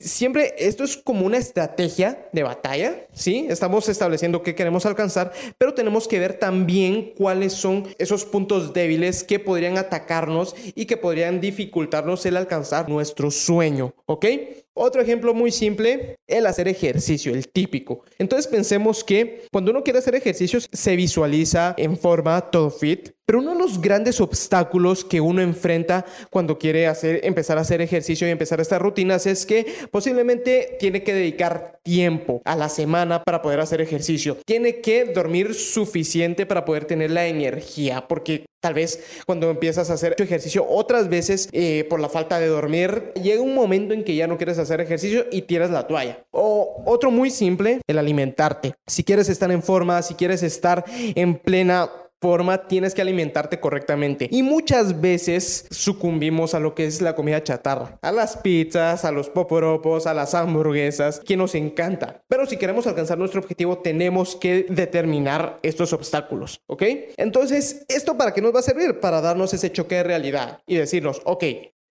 Siempre 0.00 0.54
esto 0.58 0.84
es 0.84 0.96
como 0.96 1.26
una 1.26 1.38
estrategia 1.38 2.28
de 2.32 2.44
batalla, 2.44 3.08
¿sí? 3.12 3.46
Estamos 3.50 3.88
estableciendo 3.88 4.44
qué 4.44 4.54
queremos 4.54 4.86
alcanzar, 4.86 5.32
pero 5.58 5.74
tenemos 5.74 6.06
que 6.06 6.20
ver 6.20 6.38
también 6.38 7.14
cuáles 7.16 7.52
son 7.54 7.88
esos 7.98 8.24
puntos 8.24 8.72
débiles 8.72 9.24
que 9.24 9.40
podrían 9.40 9.76
atacarnos 9.76 10.54
y 10.76 10.86
que 10.86 10.96
podrían 10.96 11.40
dificultarnos 11.40 12.24
el 12.26 12.36
alcanzar 12.36 12.88
nuestro 12.88 13.32
sueño, 13.32 13.92
¿ok? 14.06 14.26
Otro 14.72 15.02
ejemplo 15.02 15.34
muy 15.34 15.50
simple, 15.50 16.14
el 16.28 16.46
hacer 16.46 16.68
ejercicio, 16.68 17.34
el 17.34 17.48
típico. 17.48 18.02
Entonces 18.20 18.46
pensemos 18.46 19.02
que 19.02 19.46
cuando 19.50 19.72
uno 19.72 19.82
quiere 19.82 19.98
hacer 19.98 20.14
ejercicios 20.14 20.68
se 20.72 20.94
visualiza 20.94 21.74
en 21.76 21.98
forma 21.98 22.40
todo 22.52 22.70
fit, 22.70 23.10
pero 23.28 23.40
uno 23.40 23.52
de 23.52 23.58
los 23.58 23.78
grandes 23.78 24.22
obstáculos 24.22 25.04
que 25.04 25.20
uno 25.20 25.42
enfrenta 25.42 26.06
cuando 26.30 26.58
quiere 26.58 26.86
hacer, 26.86 27.20
empezar 27.24 27.58
a 27.58 27.60
hacer 27.60 27.82
ejercicio 27.82 28.26
y 28.26 28.30
empezar 28.30 28.58
estas 28.58 28.80
rutinas 28.80 29.26
es 29.26 29.44
que 29.44 29.66
posiblemente 29.90 30.78
tiene 30.80 31.02
que 31.02 31.12
dedicar 31.12 31.78
tiempo 31.82 32.40
a 32.46 32.56
la 32.56 32.70
semana 32.70 33.22
para 33.22 33.42
poder 33.42 33.60
hacer 33.60 33.82
ejercicio. 33.82 34.38
Tiene 34.46 34.80
que 34.80 35.04
dormir 35.04 35.52
suficiente 35.52 36.46
para 36.46 36.64
poder 36.64 36.86
tener 36.86 37.10
la 37.10 37.26
energía, 37.26 38.08
porque 38.08 38.46
Tal 38.60 38.74
vez 38.74 39.20
cuando 39.24 39.50
empiezas 39.50 39.88
a 39.88 39.92
hacer 39.94 40.16
ejercicio 40.18 40.66
otras 40.68 41.08
veces 41.08 41.48
eh, 41.52 41.86
por 41.88 42.00
la 42.00 42.08
falta 42.08 42.40
de 42.40 42.48
dormir, 42.48 43.12
llega 43.14 43.40
un 43.40 43.54
momento 43.54 43.94
en 43.94 44.02
que 44.02 44.16
ya 44.16 44.26
no 44.26 44.36
quieres 44.36 44.58
hacer 44.58 44.80
ejercicio 44.80 45.26
y 45.30 45.42
tiras 45.42 45.70
la 45.70 45.86
toalla. 45.86 46.24
O 46.32 46.82
otro 46.84 47.12
muy 47.12 47.30
simple, 47.30 47.80
el 47.86 47.98
alimentarte. 47.98 48.74
Si 48.84 49.04
quieres 49.04 49.28
estar 49.28 49.52
en 49.52 49.62
forma, 49.62 50.02
si 50.02 50.14
quieres 50.14 50.42
estar 50.42 50.84
en 50.88 51.36
plena 51.36 51.88
forma 52.20 52.66
tienes 52.68 52.94
que 52.94 53.02
alimentarte 53.02 53.60
correctamente. 53.60 54.28
Y 54.30 54.42
muchas 54.42 55.00
veces 55.00 55.66
sucumbimos 55.70 56.54
a 56.54 56.60
lo 56.60 56.74
que 56.74 56.86
es 56.86 57.00
la 57.00 57.14
comida 57.14 57.42
chatarra, 57.42 57.98
a 58.02 58.12
las 58.12 58.36
pizzas, 58.36 59.04
a 59.04 59.12
los 59.12 59.28
poporopos, 59.28 60.06
a 60.06 60.14
las 60.14 60.34
hamburguesas, 60.34 61.20
que 61.20 61.36
nos 61.36 61.54
encanta. 61.54 62.22
Pero 62.28 62.46
si 62.46 62.56
queremos 62.56 62.86
alcanzar 62.86 63.18
nuestro 63.18 63.40
objetivo, 63.40 63.78
tenemos 63.78 64.36
que 64.36 64.66
determinar 64.68 65.58
estos 65.62 65.92
obstáculos, 65.92 66.60
¿ok? 66.66 66.82
Entonces, 67.16 67.84
¿esto 67.88 68.16
para 68.16 68.32
qué 68.32 68.42
nos 68.42 68.54
va 68.54 68.60
a 68.60 68.62
servir? 68.62 69.00
Para 69.00 69.20
darnos 69.20 69.54
ese 69.54 69.72
choque 69.72 69.96
de 69.96 70.02
realidad 70.02 70.60
y 70.66 70.76
decirnos, 70.76 71.22
ok, 71.24 71.44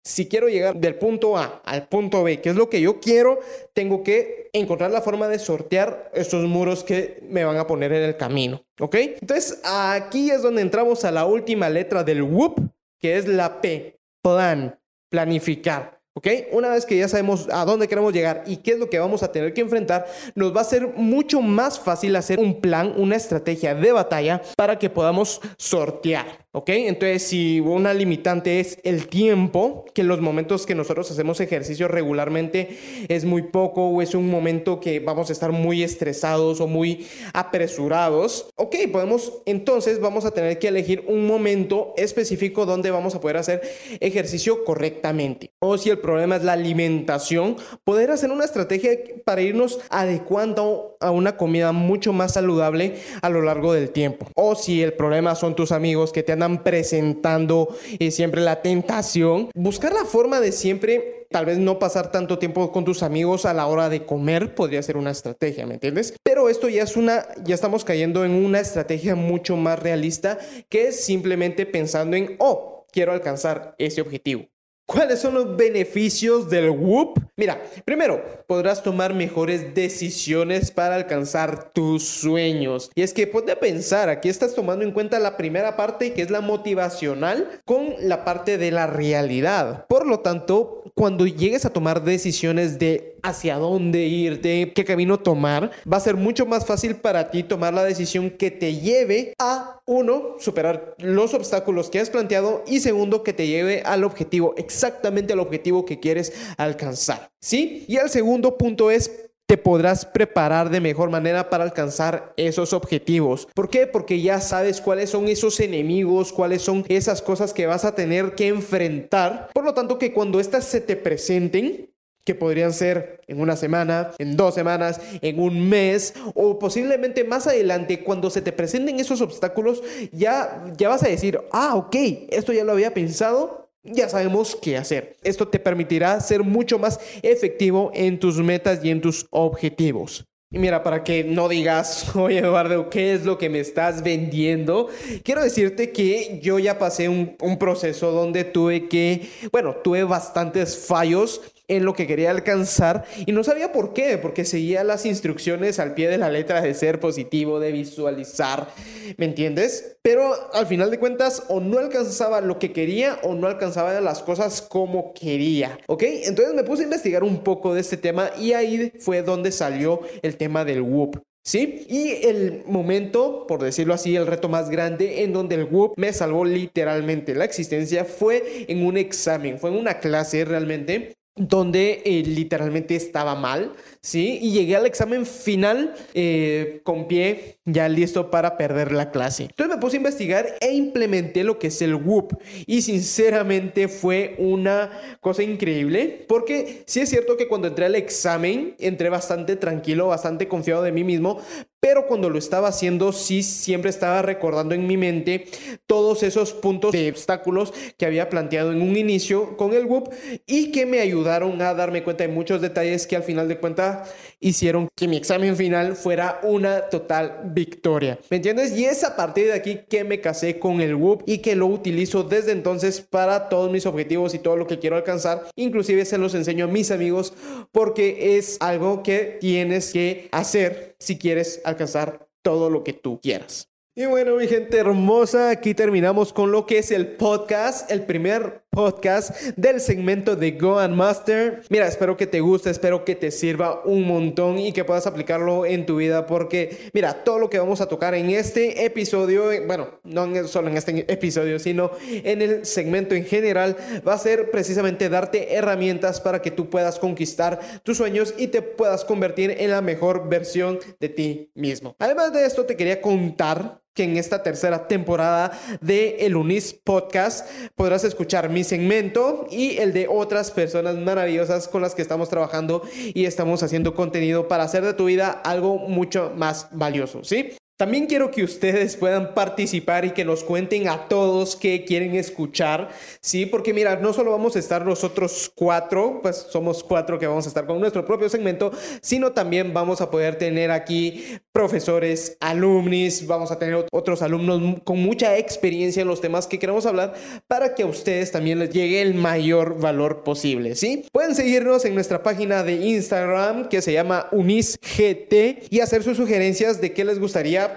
si 0.07 0.29
quiero 0.29 0.47
llegar 0.47 0.77
del 0.77 0.95
punto 0.95 1.37
A 1.37 1.61
al 1.65 1.89
punto 1.89 2.23
B, 2.23 2.39
que 2.39 2.49
es 2.49 2.55
lo 2.55 2.69
que 2.69 2.79
yo 2.79 3.01
quiero, 3.01 3.41
tengo 3.73 4.03
que 4.03 4.49
encontrar 4.53 4.89
la 4.89 5.01
forma 5.01 5.27
de 5.27 5.37
sortear 5.37 6.09
estos 6.13 6.45
muros 6.45 6.85
que 6.85 7.19
me 7.27 7.43
van 7.43 7.57
a 7.57 7.67
poner 7.67 7.91
en 7.91 8.03
el 8.03 8.15
camino. 8.15 8.63
¿Ok? 8.79 8.95
Entonces 9.19 9.59
aquí 9.65 10.31
es 10.31 10.41
donde 10.41 10.61
entramos 10.61 11.03
a 11.03 11.11
la 11.11 11.25
última 11.25 11.69
letra 11.69 12.05
del 12.05 12.23
WOOP, 12.23 12.59
que 12.99 13.17
es 13.17 13.27
la 13.27 13.59
P. 13.59 13.99
Plan, 14.21 14.79
planificar. 15.09 15.99
¿Ok? 16.13 16.27
Una 16.53 16.69
vez 16.69 16.85
que 16.85 16.97
ya 16.97 17.09
sabemos 17.09 17.47
a 17.51 17.65
dónde 17.65 17.89
queremos 17.89 18.13
llegar 18.13 18.43
y 18.47 18.57
qué 18.57 18.71
es 18.71 18.79
lo 18.79 18.89
que 18.89 18.97
vamos 18.99 19.23
a 19.23 19.31
tener 19.31 19.53
que 19.53 19.61
enfrentar, 19.61 20.07
nos 20.35 20.55
va 20.55 20.61
a 20.61 20.63
ser 20.63 20.87
mucho 20.95 21.41
más 21.41 21.79
fácil 21.79 22.15
hacer 22.15 22.39
un 22.39 22.61
plan, 22.61 22.93
una 22.95 23.17
estrategia 23.17 23.75
de 23.75 23.91
batalla 23.91 24.41
para 24.55 24.79
que 24.79 24.89
podamos 24.89 25.41
sortear. 25.57 26.46
¿Ok? 26.57 26.69
Entonces, 26.69 27.21
si 27.21 27.59
una 27.59 27.93
limitante 27.93 28.59
es 28.59 28.79
el 28.81 29.09
tiempo, 29.09 29.85
que 29.93 30.01
en 30.01 30.07
los 30.07 30.21
momentos 30.21 30.65
que 30.65 30.73
nosotros 30.73 31.11
hacemos 31.11 31.39
ejercicio 31.39 31.87
regularmente 31.87 32.79
es 33.09 33.25
muy 33.25 33.43
poco 33.43 33.85
o 33.85 34.01
es 34.01 34.15
un 34.15 34.27
momento 34.27 34.79
que 34.79 34.99
vamos 34.99 35.29
a 35.29 35.33
estar 35.33 35.51
muy 35.51 35.83
estresados 35.83 36.59
o 36.59 36.65
muy 36.65 37.05
apresurados, 37.33 38.49
ok, 38.55 38.75
podemos, 38.91 39.33
entonces 39.45 39.99
vamos 39.99 40.25
a 40.25 40.31
tener 40.31 40.57
que 40.57 40.69
elegir 40.69 41.05
un 41.07 41.27
momento 41.27 41.93
específico 41.95 42.65
donde 42.65 42.89
vamos 42.89 43.13
a 43.13 43.21
poder 43.21 43.37
hacer 43.37 43.61
ejercicio 43.99 44.65
correctamente. 44.65 45.51
O 45.59 45.77
si 45.77 45.91
el 45.91 45.99
problema 45.99 46.37
es 46.37 46.43
la 46.43 46.53
alimentación, 46.53 47.57
poder 47.83 48.09
hacer 48.09 48.31
una 48.31 48.45
estrategia 48.45 48.93
para 49.25 49.41
irnos 49.41 49.79
adecuando 49.91 50.97
a 50.99 51.11
una 51.11 51.37
comida 51.37 51.71
mucho 51.71 52.13
más 52.13 52.33
saludable 52.33 52.95
a 53.21 53.29
lo 53.29 53.43
largo 53.43 53.73
del 53.73 53.91
tiempo. 53.91 54.25
O 54.33 54.55
si 54.55 54.81
el 54.81 54.93
problema 54.93 55.35
son 55.35 55.55
tus 55.55 55.71
amigos 55.71 56.11
que 56.11 56.23
te 56.23 56.31
andan 56.31 56.46
presentando 56.63 57.75
y 57.99 58.11
siempre 58.11 58.41
la 58.41 58.61
tentación, 58.61 59.49
buscar 59.53 59.93
la 59.93 60.05
forma 60.05 60.39
de 60.39 60.51
siempre 60.51 61.27
tal 61.29 61.45
vez 61.45 61.57
no 61.57 61.79
pasar 61.79 62.11
tanto 62.11 62.39
tiempo 62.39 62.71
con 62.71 62.85
tus 62.85 63.03
amigos 63.03 63.45
a 63.45 63.53
la 63.53 63.67
hora 63.67 63.89
de 63.89 64.05
comer 64.05 64.55
podría 64.55 64.81
ser 64.81 64.97
una 64.97 65.11
estrategia, 65.11 65.65
¿me 65.65 65.75
entiendes? 65.75 66.15
Pero 66.23 66.49
esto 66.49 66.69
ya 66.69 66.83
es 66.83 66.95
una, 66.95 67.27
ya 67.43 67.55
estamos 67.55 67.83
cayendo 67.83 68.23
en 68.25 68.31
una 68.31 68.59
estrategia 68.59 69.15
mucho 69.15 69.57
más 69.57 69.79
realista 69.79 70.39
que 70.69 70.91
simplemente 70.91 71.65
pensando 71.65 72.15
en, 72.15 72.35
oh, 72.39 72.85
quiero 72.91 73.11
alcanzar 73.11 73.75
ese 73.77 74.01
objetivo. 74.01 74.47
¿Cuáles 74.87 75.19
son 75.19 75.33
los 75.33 75.57
beneficios 75.57 76.49
del 76.49 76.69
Whoop? 76.69 77.19
Mira, 77.35 77.61
primero, 77.83 78.23
podrás 78.47 78.83
tomar 78.83 79.13
mejores 79.13 79.75
decisiones 79.75 80.71
para 80.71 80.95
alcanzar 80.95 81.73
tus 81.73 82.07
sueños. 82.07 82.89
Y 82.95 83.01
es 83.01 83.13
que 83.13 83.27
ponte 83.27 83.51
a 83.51 83.59
pensar, 83.59 84.07
aquí 84.07 84.29
estás 84.29 84.55
tomando 84.55 84.85
en 84.85 84.93
cuenta 84.93 85.19
la 85.19 85.35
primera 85.35 85.75
parte 85.75 86.13
que 86.13 86.21
es 86.21 86.29
la 86.31 86.39
motivacional 86.39 87.59
con 87.65 87.95
la 87.99 88.23
parte 88.23 88.57
de 88.57 88.71
la 88.71 88.87
realidad. 88.87 89.85
Por 89.87 90.07
lo 90.07 90.21
tanto, 90.21 90.85
cuando 90.95 91.27
llegues 91.27 91.65
a 91.65 91.73
tomar 91.73 92.05
decisiones 92.05 92.79
de 92.79 93.16
hacia 93.23 93.57
dónde 93.57 94.05
irte, 94.05 94.73
qué 94.73 94.85
camino 94.85 95.19
tomar, 95.19 95.71
va 95.91 95.97
a 95.97 96.01
ser 96.01 96.15
mucho 96.15 96.45
más 96.45 96.65
fácil 96.65 96.95
para 96.95 97.31
ti 97.31 97.43
tomar 97.43 97.73
la 97.73 97.83
decisión 97.83 98.29
que 98.29 98.51
te 98.51 98.75
lleve 98.75 99.33
a, 99.39 99.81
uno, 99.85 100.35
superar 100.39 100.95
los 100.99 101.33
obstáculos 101.33 101.89
que 101.89 101.99
has 101.99 102.09
planteado 102.09 102.63
y 102.67 102.79
segundo, 102.79 103.23
que 103.23 103.33
te 103.33 103.47
lleve 103.47 103.81
al 103.85 104.03
objetivo, 104.03 104.53
exactamente 104.57 105.33
al 105.33 105.39
objetivo 105.39 105.85
que 105.85 105.99
quieres 105.99 106.33
alcanzar. 106.57 107.29
¿Sí? 107.39 107.85
Y 107.87 107.97
el 107.97 108.09
segundo 108.09 108.57
punto 108.57 108.91
es 108.91 109.27
te 109.47 109.57
podrás 109.57 110.05
preparar 110.05 110.69
de 110.69 110.81
mejor 110.81 111.09
manera 111.09 111.49
para 111.49 111.63
alcanzar 111.63 112.33
esos 112.35 112.73
objetivos. 112.73 113.47
¿Por 113.53 113.69
qué? 113.69 113.87
Porque 113.87 114.21
ya 114.21 114.41
sabes 114.41 114.81
cuáles 114.81 115.09
son 115.09 115.29
esos 115.29 115.61
enemigos, 115.61 116.33
cuáles 116.33 116.61
son 116.61 116.83
esas 116.89 117.21
cosas 117.21 117.53
que 117.53 117.65
vas 117.65 117.85
a 117.85 117.95
tener 117.95 118.35
que 118.35 118.49
enfrentar. 118.49 119.49
Por 119.53 119.63
lo 119.63 119.73
tanto, 119.73 119.97
que 119.97 120.11
cuando 120.11 120.41
estas 120.41 120.65
se 120.65 120.81
te 120.81 120.97
presenten, 120.97 121.89
que 122.27 122.35
podrían 122.35 122.73
ser 122.73 123.21
en 123.25 123.39
una 123.39 123.55
semana, 123.55 124.11
en 124.17 124.35
dos 124.35 124.53
semanas, 124.53 124.99
en 125.21 125.39
un 125.39 125.69
mes 125.69 126.13
o 126.33 126.59
posiblemente 126.59 127.23
más 127.23 127.47
adelante 127.47 128.03
cuando 128.03 128.29
se 128.29 128.41
te 128.41 128.51
presenten 128.51 128.99
esos 128.99 129.21
obstáculos, 129.21 129.81
ya, 130.11 130.65
ya 130.75 130.89
vas 130.89 131.03
a 131.03 131.07
decir, 131.07 131.39
ah, 131.53 131.75
ok, 131.75 131.95
esto 132.27 132.51
ya 132.51 132.65
lo 132.65 132.73
había 132.73 132.93
pensado, 132.93 133.69
ya 133.81 134.09
sabemos 134.09 134.57
qué 134.61 134.75
hacer. 134.75 135.15
Esto 135.23 135.47
te 135.47 135.57
permitirá 135.57 136.19
ser 136.19 136.43
mucho 136.43 136.77
más 136.77 136.99
efectivo 137.21 137.91
en 137.93 138.19
tus 138.19 138.39
metas 138.39 138.83
y 138.83 138.89
en 138.89 138.99
tus 138.99 139.25
objetivos. 139.29 140.25
Y 140.51 140.59
mira, 140.59 140.83
para 140.83 141.05
que 141.05 141.23
no 141.23 141.47
digas, 141.47 142.13
oye 142.15 142.39
Eduardo, 142.39 142.89
¿qué 142.89 143.13
es 143.13 143.23
lo 143.23 143.37
que 143.37 143.47
me 143.47 143.61
estás 143.61 144.03
vendiendo? 144.03 144.89
Quiero 145.23 145.41
decirte 145.41 145.93
que 145.93 146.41
yo 146.41 146.59
ya 146.59 146.77
pasé 146.77 147.07
un, 147.07 147.37
un 147.41 147.57
proceso 147.57 148.11
donde 148.11 148.43
tuve 148.43 148.89
que, 148.89 149.29
bueno, 149.49 149.77
tuve 149.81 150.03
bastantes 150.03 150.77
fallos 150.77 151.41
en 151.67 151.85
lo 151.85 151.93
que 151.93 152.07
quería 152.07 152.31
alcanzar 152.31 153.05
y 153.25 153.31
no 153.31 153.43
sabía 153.43 153.71
por 153.71 153.93
qué, 153.93 154.17
porque 154.17 154.45
seguía 154.45 154.83
las 154.83 155.05
instrucciones 155.05 155.79
al 155.79 155.93
pie 155.93 156.07
de 156.07 156.17
la 156.17 156.29
letra 156.29 156.61
de 156.61 156.73
ser 156.73 156.99
positivo, 156.99 157.59
de 157.59 157.71
visualizar, 157.71 158.69
¿me 159.17 159.25
entiendes? 159.25 159.97
Pero 160.01 160.33
al 160.53 160.67
final 160.67 160.91
de 160.91 160.99
cuentas 160.99 161.43
o 161.49 161.59
no 161.59 161.79
alcanzaba 161.79 162.41
lo 162.41 162.59
que 162.59 162.71
quería 162.71 163.19
o 163.23 163.33
no 163.33 163.47
alcanzaba 163.47 163.99
las 164.01 164.21
cosas 164.23 164.61
como 164.61 165.13
quería, 165.13 165.77
¿ok? 165.87 166.03
Entonces 166.03 166.53
me 166.53 166.63
puse 166.63 166.83
a 166.83 166.85
investigar 166.85 167.23
un 167.23 167.43
poco 167.43 167.73
de 167.73 167.81
este 167.81 167.97
tema 167.97 168.31
y 168.39 168.53
ahí 168.53 168.93
fue 168.99 169.21
donde 169.21 169.51
salió 169.51 170.01
el 170.21 170.37
tema 170.37 170.65
del 170.65 170.81
Whoop. 170.81 171.21
¿Sí? 171.43 171.85
Y 171.87 172.27
el 172.27 172.63
momento, 172.65 173.45
por 173.47 173.63
decirlo 173.63 173.93
así, 173.93 174.17
el 174.17 174.27
reto 174.27 174.49
más 174.49 174.69
grande 174.69 175.23
en 175.23 175.31
donde 175.31 175.55
el 175.55 175.63
Whoop 175.63 175.93
me 175.95 176.11
salvó 176.11 176.43
literalmente 176.43 177.35
la 177.35 177.45
existencia 177.45 178.03
fue 178.03 178.65
en 178.67 178.85
un 178.85 178.97
examen, 178.97 179.57
fue 179.57 179.69
en 179.69 179.77
una 179.77 179.99
clase 179.99 180.43
realmente 180.43 181.16
donde 181.37 182.01
eh, 182.05 182.23
literalmente 182.23 182.95
estaba 182.95 183.35
mal, 183.35 183.71
¿sí? 184.07 184.39
Y 184.41 184.51
llegué 184.53 184.77
al 184.77 184.85
examen 184.85 185.25
final 185.25 185.93
eh, 186.13 186.79
con 186.83 187.09
pie 187.09 187.57
ya 187.65 187.89
listo 187.89 188.31
para 188.31 188.55
perder 188.55 188.93
la 188.93 189.11
clase. 189.11 189.43
Entonces 189.43 189.75
me 189.75 189.81
puse 189.81 189.97
a 189.97 189.99
investigar 189.99 190.55
e 190.61 190.71
implementé 190.73 191.43
lo 191.43 191.59
que 191.59 191.67
es 191.67 191.81
el 191.81 191.95
Whoop. 191.95 192.37
Y 192.65 192.81
sinceramente 192.81 193.89
fue 193.89 194.35
una 194.37 195.17
cosa 195.19 195.43
increíble, 195.43 196.25
porque 196.25 196.83
sí 196.85 197.01
es 197.01 197.09
cierto 197.09 197.35
que 197.35 197.49
cuando 197.49 197.67
entré 197.67 197.85
al 197.85 197.95
examen, 197.95 198.75
entré 198.79 199.09
bastante 199.09 199.57
tranquilo, 199.57 200.07
bastante 200.07 200.47
confiado 200.47 200.83
de 200.83 200.93
mí 200.93 201.03
mismo, 201.03 201.41
pero 201.79 202.07
cuando 202.07 202.29
lo 202.29 202.39
estaba 202.39 202.69
haciendo, 202.69 203.11
sí 203.11 203.43
siempre 203.43 203.89
estaba 203.89 204.21
recordando 204.21 204.73
en 204.73 204.87
mi 204.87 204.97
mente 204.97 205.45
todos 205.85 206.23
esos 206.23 206.53
puntos 206.53 206.91
de 206.91 207.09
obstáculos 207.09 207.73
que 207.97 208.05
había 208.05 208.29
planteado 208.29 208.71
en 208.71 208.81
un 208.81 208.97
inicio 208.97 209.55
con 209.57 209.73
el 209.73 209.85
Whoop 209.85 210.09
y 210.47 210.71
que 210.71 210.85
me 210.85 210.99
ayudaron 210.99 211.61
a 211.61 211.73
darme 211.73 212.03
cuenta 212.03 212.23
de 212.23 212.33
muchos 212.33 212.61
detalles 212.61 213.05
que 213.05 213.15
al 213.15 213.23
final 213.23 213.47
de 213.47 213.59
cuentas 213.59 213.96
hicieron 214.39 214.87
que 214.95 215.07
mi 215.07 215.17
examen 215.17 215.55
final 215.55 215.95
fuera 215.95 216.39
una 216.43 216.89
total 216.89 217.41
victoria. 217.45 218.19
¿Me 218.29 218.37
entiendes? 218.37 218.77
Y 218.77 218.85
es 218.85 219.03
a 219.03 219.15
partir 219.15 219.47
de 219.47 219.53
aquí 219.53 219.79
que 219.89 220.03
me 220.03 220.21
casé 220.21 220.59
con 220.59 220.81
el 220.81 220.95
Whoop 220.95 221.23
y 221.25 221.39
que 221.39 221.55
lo 221.55 221.67
utilizo 221.67 222.23
desde 222.23 222.51
entonces 222.51 223.01
para 223.01 223.49
todos 223.49 223.71
mis 223.71 223.85
objetivos 223.85 224.33
y 224.33 224.39
todo 224.39 224.55
lo 224.55 224.67
que 224.67 224.79
quiero 224.79 224.95
alcanzar. 224.95 225.43
Inclusive 225.55 226.05
se 226.05 226.17
los 226.17 226.33
enseño 226.35 226.65
a 226.65 226.67
mis 226.67 226.91
amigos 226.91 227.33
porque 227.71 228.37
es 228.37 228.57
algo 228.59 229.03
que 229.03 229.37
tienes 229.39 229.91
que 229.91 230.29
hacer 230.31 230.95
si 230.99 231.17
quieres 231.17 231.61
alcanzar 231.63 232.27
todo 232.41 232.69
lo 232.69 232.83
que 232.83 232.93
tú 232.93 233.19
quieras. 233.21 233.69
Y 233.99 234.05
bueno, 234.05 234.35
mi 234.35 234.47
gente 234.47 234.77
hermosa, 234.77 235.49
aquí 235.49 235.73
terminamos 235.73 236.31
con 236.31 236.51
lo 236.51 236.67
que 236.67 236.77
es 236.77 236.91
el 236.91 237.07
podcast, 237.07 237.89
el 237.89 238.03
primer 238.03 238.66
podcast 238.77 239.31
del 239.55 239.81
segmento 239.81 240.35
de 240.35 240.51
Go 240.51 240.77
and 240.77 240.93
Master. 240.93 241.63
Mira, 241.69 241.87
espero 241.87 242.15
que 242.15 242.27
te 242.27 242.41
guste, 242.41 242.69
espero 242.69 243.03
que 243.03 243.15
te 243.15 243.31
sirva 243.31 243.81
un 243.85 244.05
montón 244.05 244.59
y 244.59 244.71
que 244.71 244.85
puedas 244.85 245.07
aplicarlo 245.07 245.65
en 245.65 245.85
tu 245.85 245.95
vida 245.95 246.27
porque, 246.27 246.89
mira, 246.93 247.23
todo 247.23 247.39
lo 247.39 247.49
que 247.49 247.57
vamos 247.57 247.81
a 247.81 247.87
tocar 247.87 248.13
en 248.13 248.29
este 248.29 248.85
episodio, 248.85 249.45
bueno, 249.65 249.99
no 250.03 250.47
solo 250.47 250.67
en 250.69 250.77
este 250.77 251.11
episodio, 251.11 251.57
sino 251.57 251.89
en 252.07 252.41
el 252.41 252.65
segmento 252.65 253.15
en 253.15 253.25
general, 253.25 253.75
va 254.07 254.13
a 254.13 254.19
ser 254.19 254.51
precisamente 254.51 255.09
darte 255.09 255.55
herramientas 255.55 256.21
para 256.21 256.41
que 256.41 256.51
tú 256.51 256.69
puedas 256.69 256.99
conquistar 256.99 257.59
tus 257.83 257.97
sueños 257.97 258.35
y 258.37 258.47
te 258.47 258.61
puedas 258.61 259.03
convertir 259.05 259.55
en 259.57 259.71
la 259.71 259.81
mejor 259.81 260.29
versión 260.29 260.79
de 260.99 261.09
ti 261.09 261.51
mismo. 261.55 261.95
Además 261.97 262.31
de 262.31 262.45
esto, 262.45 262.65
te 262.65 262.75
quería 262.75 263.01
contar 263.01 263.81
que 263.97 264.03
en 264.03 264.15
esta 264.15 264.43
tercera 264.43 264.87
temporada 264.87 265.59
de 265.81 266.17
El 266.19 266.35
Unis 266.35 266.79
Podcast 266.83 267.49
podrás 267.75 268.03
escuchar 268.03 268.47
mi 268.47 268.63
segmento 268.63 269.47
y 269.49 269.79
el 269.79 269.91
de 269.91 270.07
otras 270.07 270.51
personas 270.51 270.95
maravillosas 270.97 271.67
con 271.67 271.81
las 271.81 271.95
que 271.95 272.03
estamos 272.03 272.29
trabajando 272.29 272.83
y 273.15 273.25
estamos 273.25 273.63
haciendo 273.63 273.95
contenido 273.95 274.47
para 274.47 274.65
hacer 274.65 274.85
de 274.85 274.93
tu 274.93 275.05
vida 275.05 275.31
algo 275.31 275.79
mucho 275.79 276.31
más 276.37 276.67
valioso, 276.71 277.23
¿sí? 277.23 277.57
También 277.77 278.07
quiero 278.07 278.31
que 278.31 278.43
ustedes 278.43 278.95
puedan 278.95 279.35
participar 279.35 280.03
y 280.03 280.09
que 280.09 280.25
nos 280.25 280.43
cuenten 280.43 280.87
a 280.87 281.07
todos 281.07 281.55
qué 281.55 281.85
quieren 281.85 282.15
escuchar, 282.15 282.89
¿sí? 283.21 283.45
Porque 283.45 283.71
mira, 283.71 283.97
no 283.97 284.13
solo 284.13 284.31
vamos 284.31 284.55
a 284.55 284.59
estar 284.59 284.83
nosotros 284.83 285.51
cuatro, 285.53 286.21
pues 286.23 286.47
somos 286.49 286.83
cuatro 286.83 287.19
que 287.19 287.27
vamos 287.27 287.45
a 287.45 287.49
estar 287.49 287.67
con 287.67 287.79
nuestro 287.79 288.03
propio 288.03 288.29
segmento, 288.29 288.71
sino 289.01 289.31
también 289.31 289.75
vamos 289.75 290.01
a 290.01 290.09
poder 290.09 290.39
tener 290.39 290.71
aquí 290.71 291.23
profesores, 291.51 292.35
alumnis, 292.39 293.27
vamos 293.27 293.51
a 293.51 293.59
tener 293.59 293.85
otros 293.91 294.23
alumnos 294.23 294.81
con 294.83 294.97
mucha 294.97 295.37
experiencia 295.37 296.01
en 296.01 296.07
los 296.07 296.19
temas 296.19 296.47
que 296.47 296.57
queremos 296.57 296.87
hablar 296.87 297.13
para 297.45 297.75
que 297.75 297.83
a 297.83 297.85
ustedes 297.85 298.31
también 298.31 298.57
les 298.57 298.71
llegue 298.71 299.03
el 299.03 299.13
mayor 299.13 299.79
valor 299.79 300.23
posible, 300.23 300.73
¿sí? 300.73 301.05
Pueden 301.11 301.35
seguirnos 301.35 301.85
en 301.85 301.93
nuestra 301.93 302.23
página 302.23 302.63
de 302.63 302.73
Instagram 302.73 303.69
que 303.69 303.83
se 303.83 303.93
llama 303.93 304.29
UnisGT 304.31 305.69
y 305.69 305.79
hacer 305.79 306.01
sus 306.01 306.17
sugerencias 306.17 306.81
de 306.81 306.91
qué 306.93 307.05
les 307.05 307.19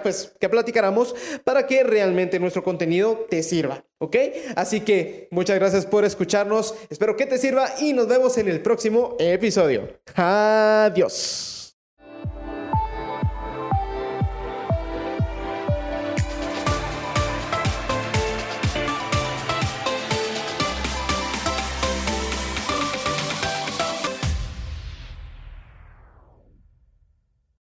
pues 0.03 0.33
que 0.39 0.49
platicáramos 0.49 1.15
para 1.43 1.67
que 1.67 1.83
realmente 1.83 2.39
nuestro 2.39 2.63
contenido 2.63 3.25
te 3.29 3.43
sirva, 3.43 3.83
¿ok? 3.99 4.15
Así 4.55 4.81
que 4.81 5.27
muchas 5.31 5.57
gracias 5.59 5.85
por 5.85 6.05
escucharnos, 6.05 6.75
espero 6.89 7.15
que 7.15 7.25
te 7.25 7.37
sirva 7.37 7.69
y 7.79 7.93
nos 7.93 8.07
vemos 8.07 8.37
en 8.37 8.47
el 8.47 8.61
próximo 8.61 9.15
episodio. 9.19 9.87
Adiós. 10.15 11.60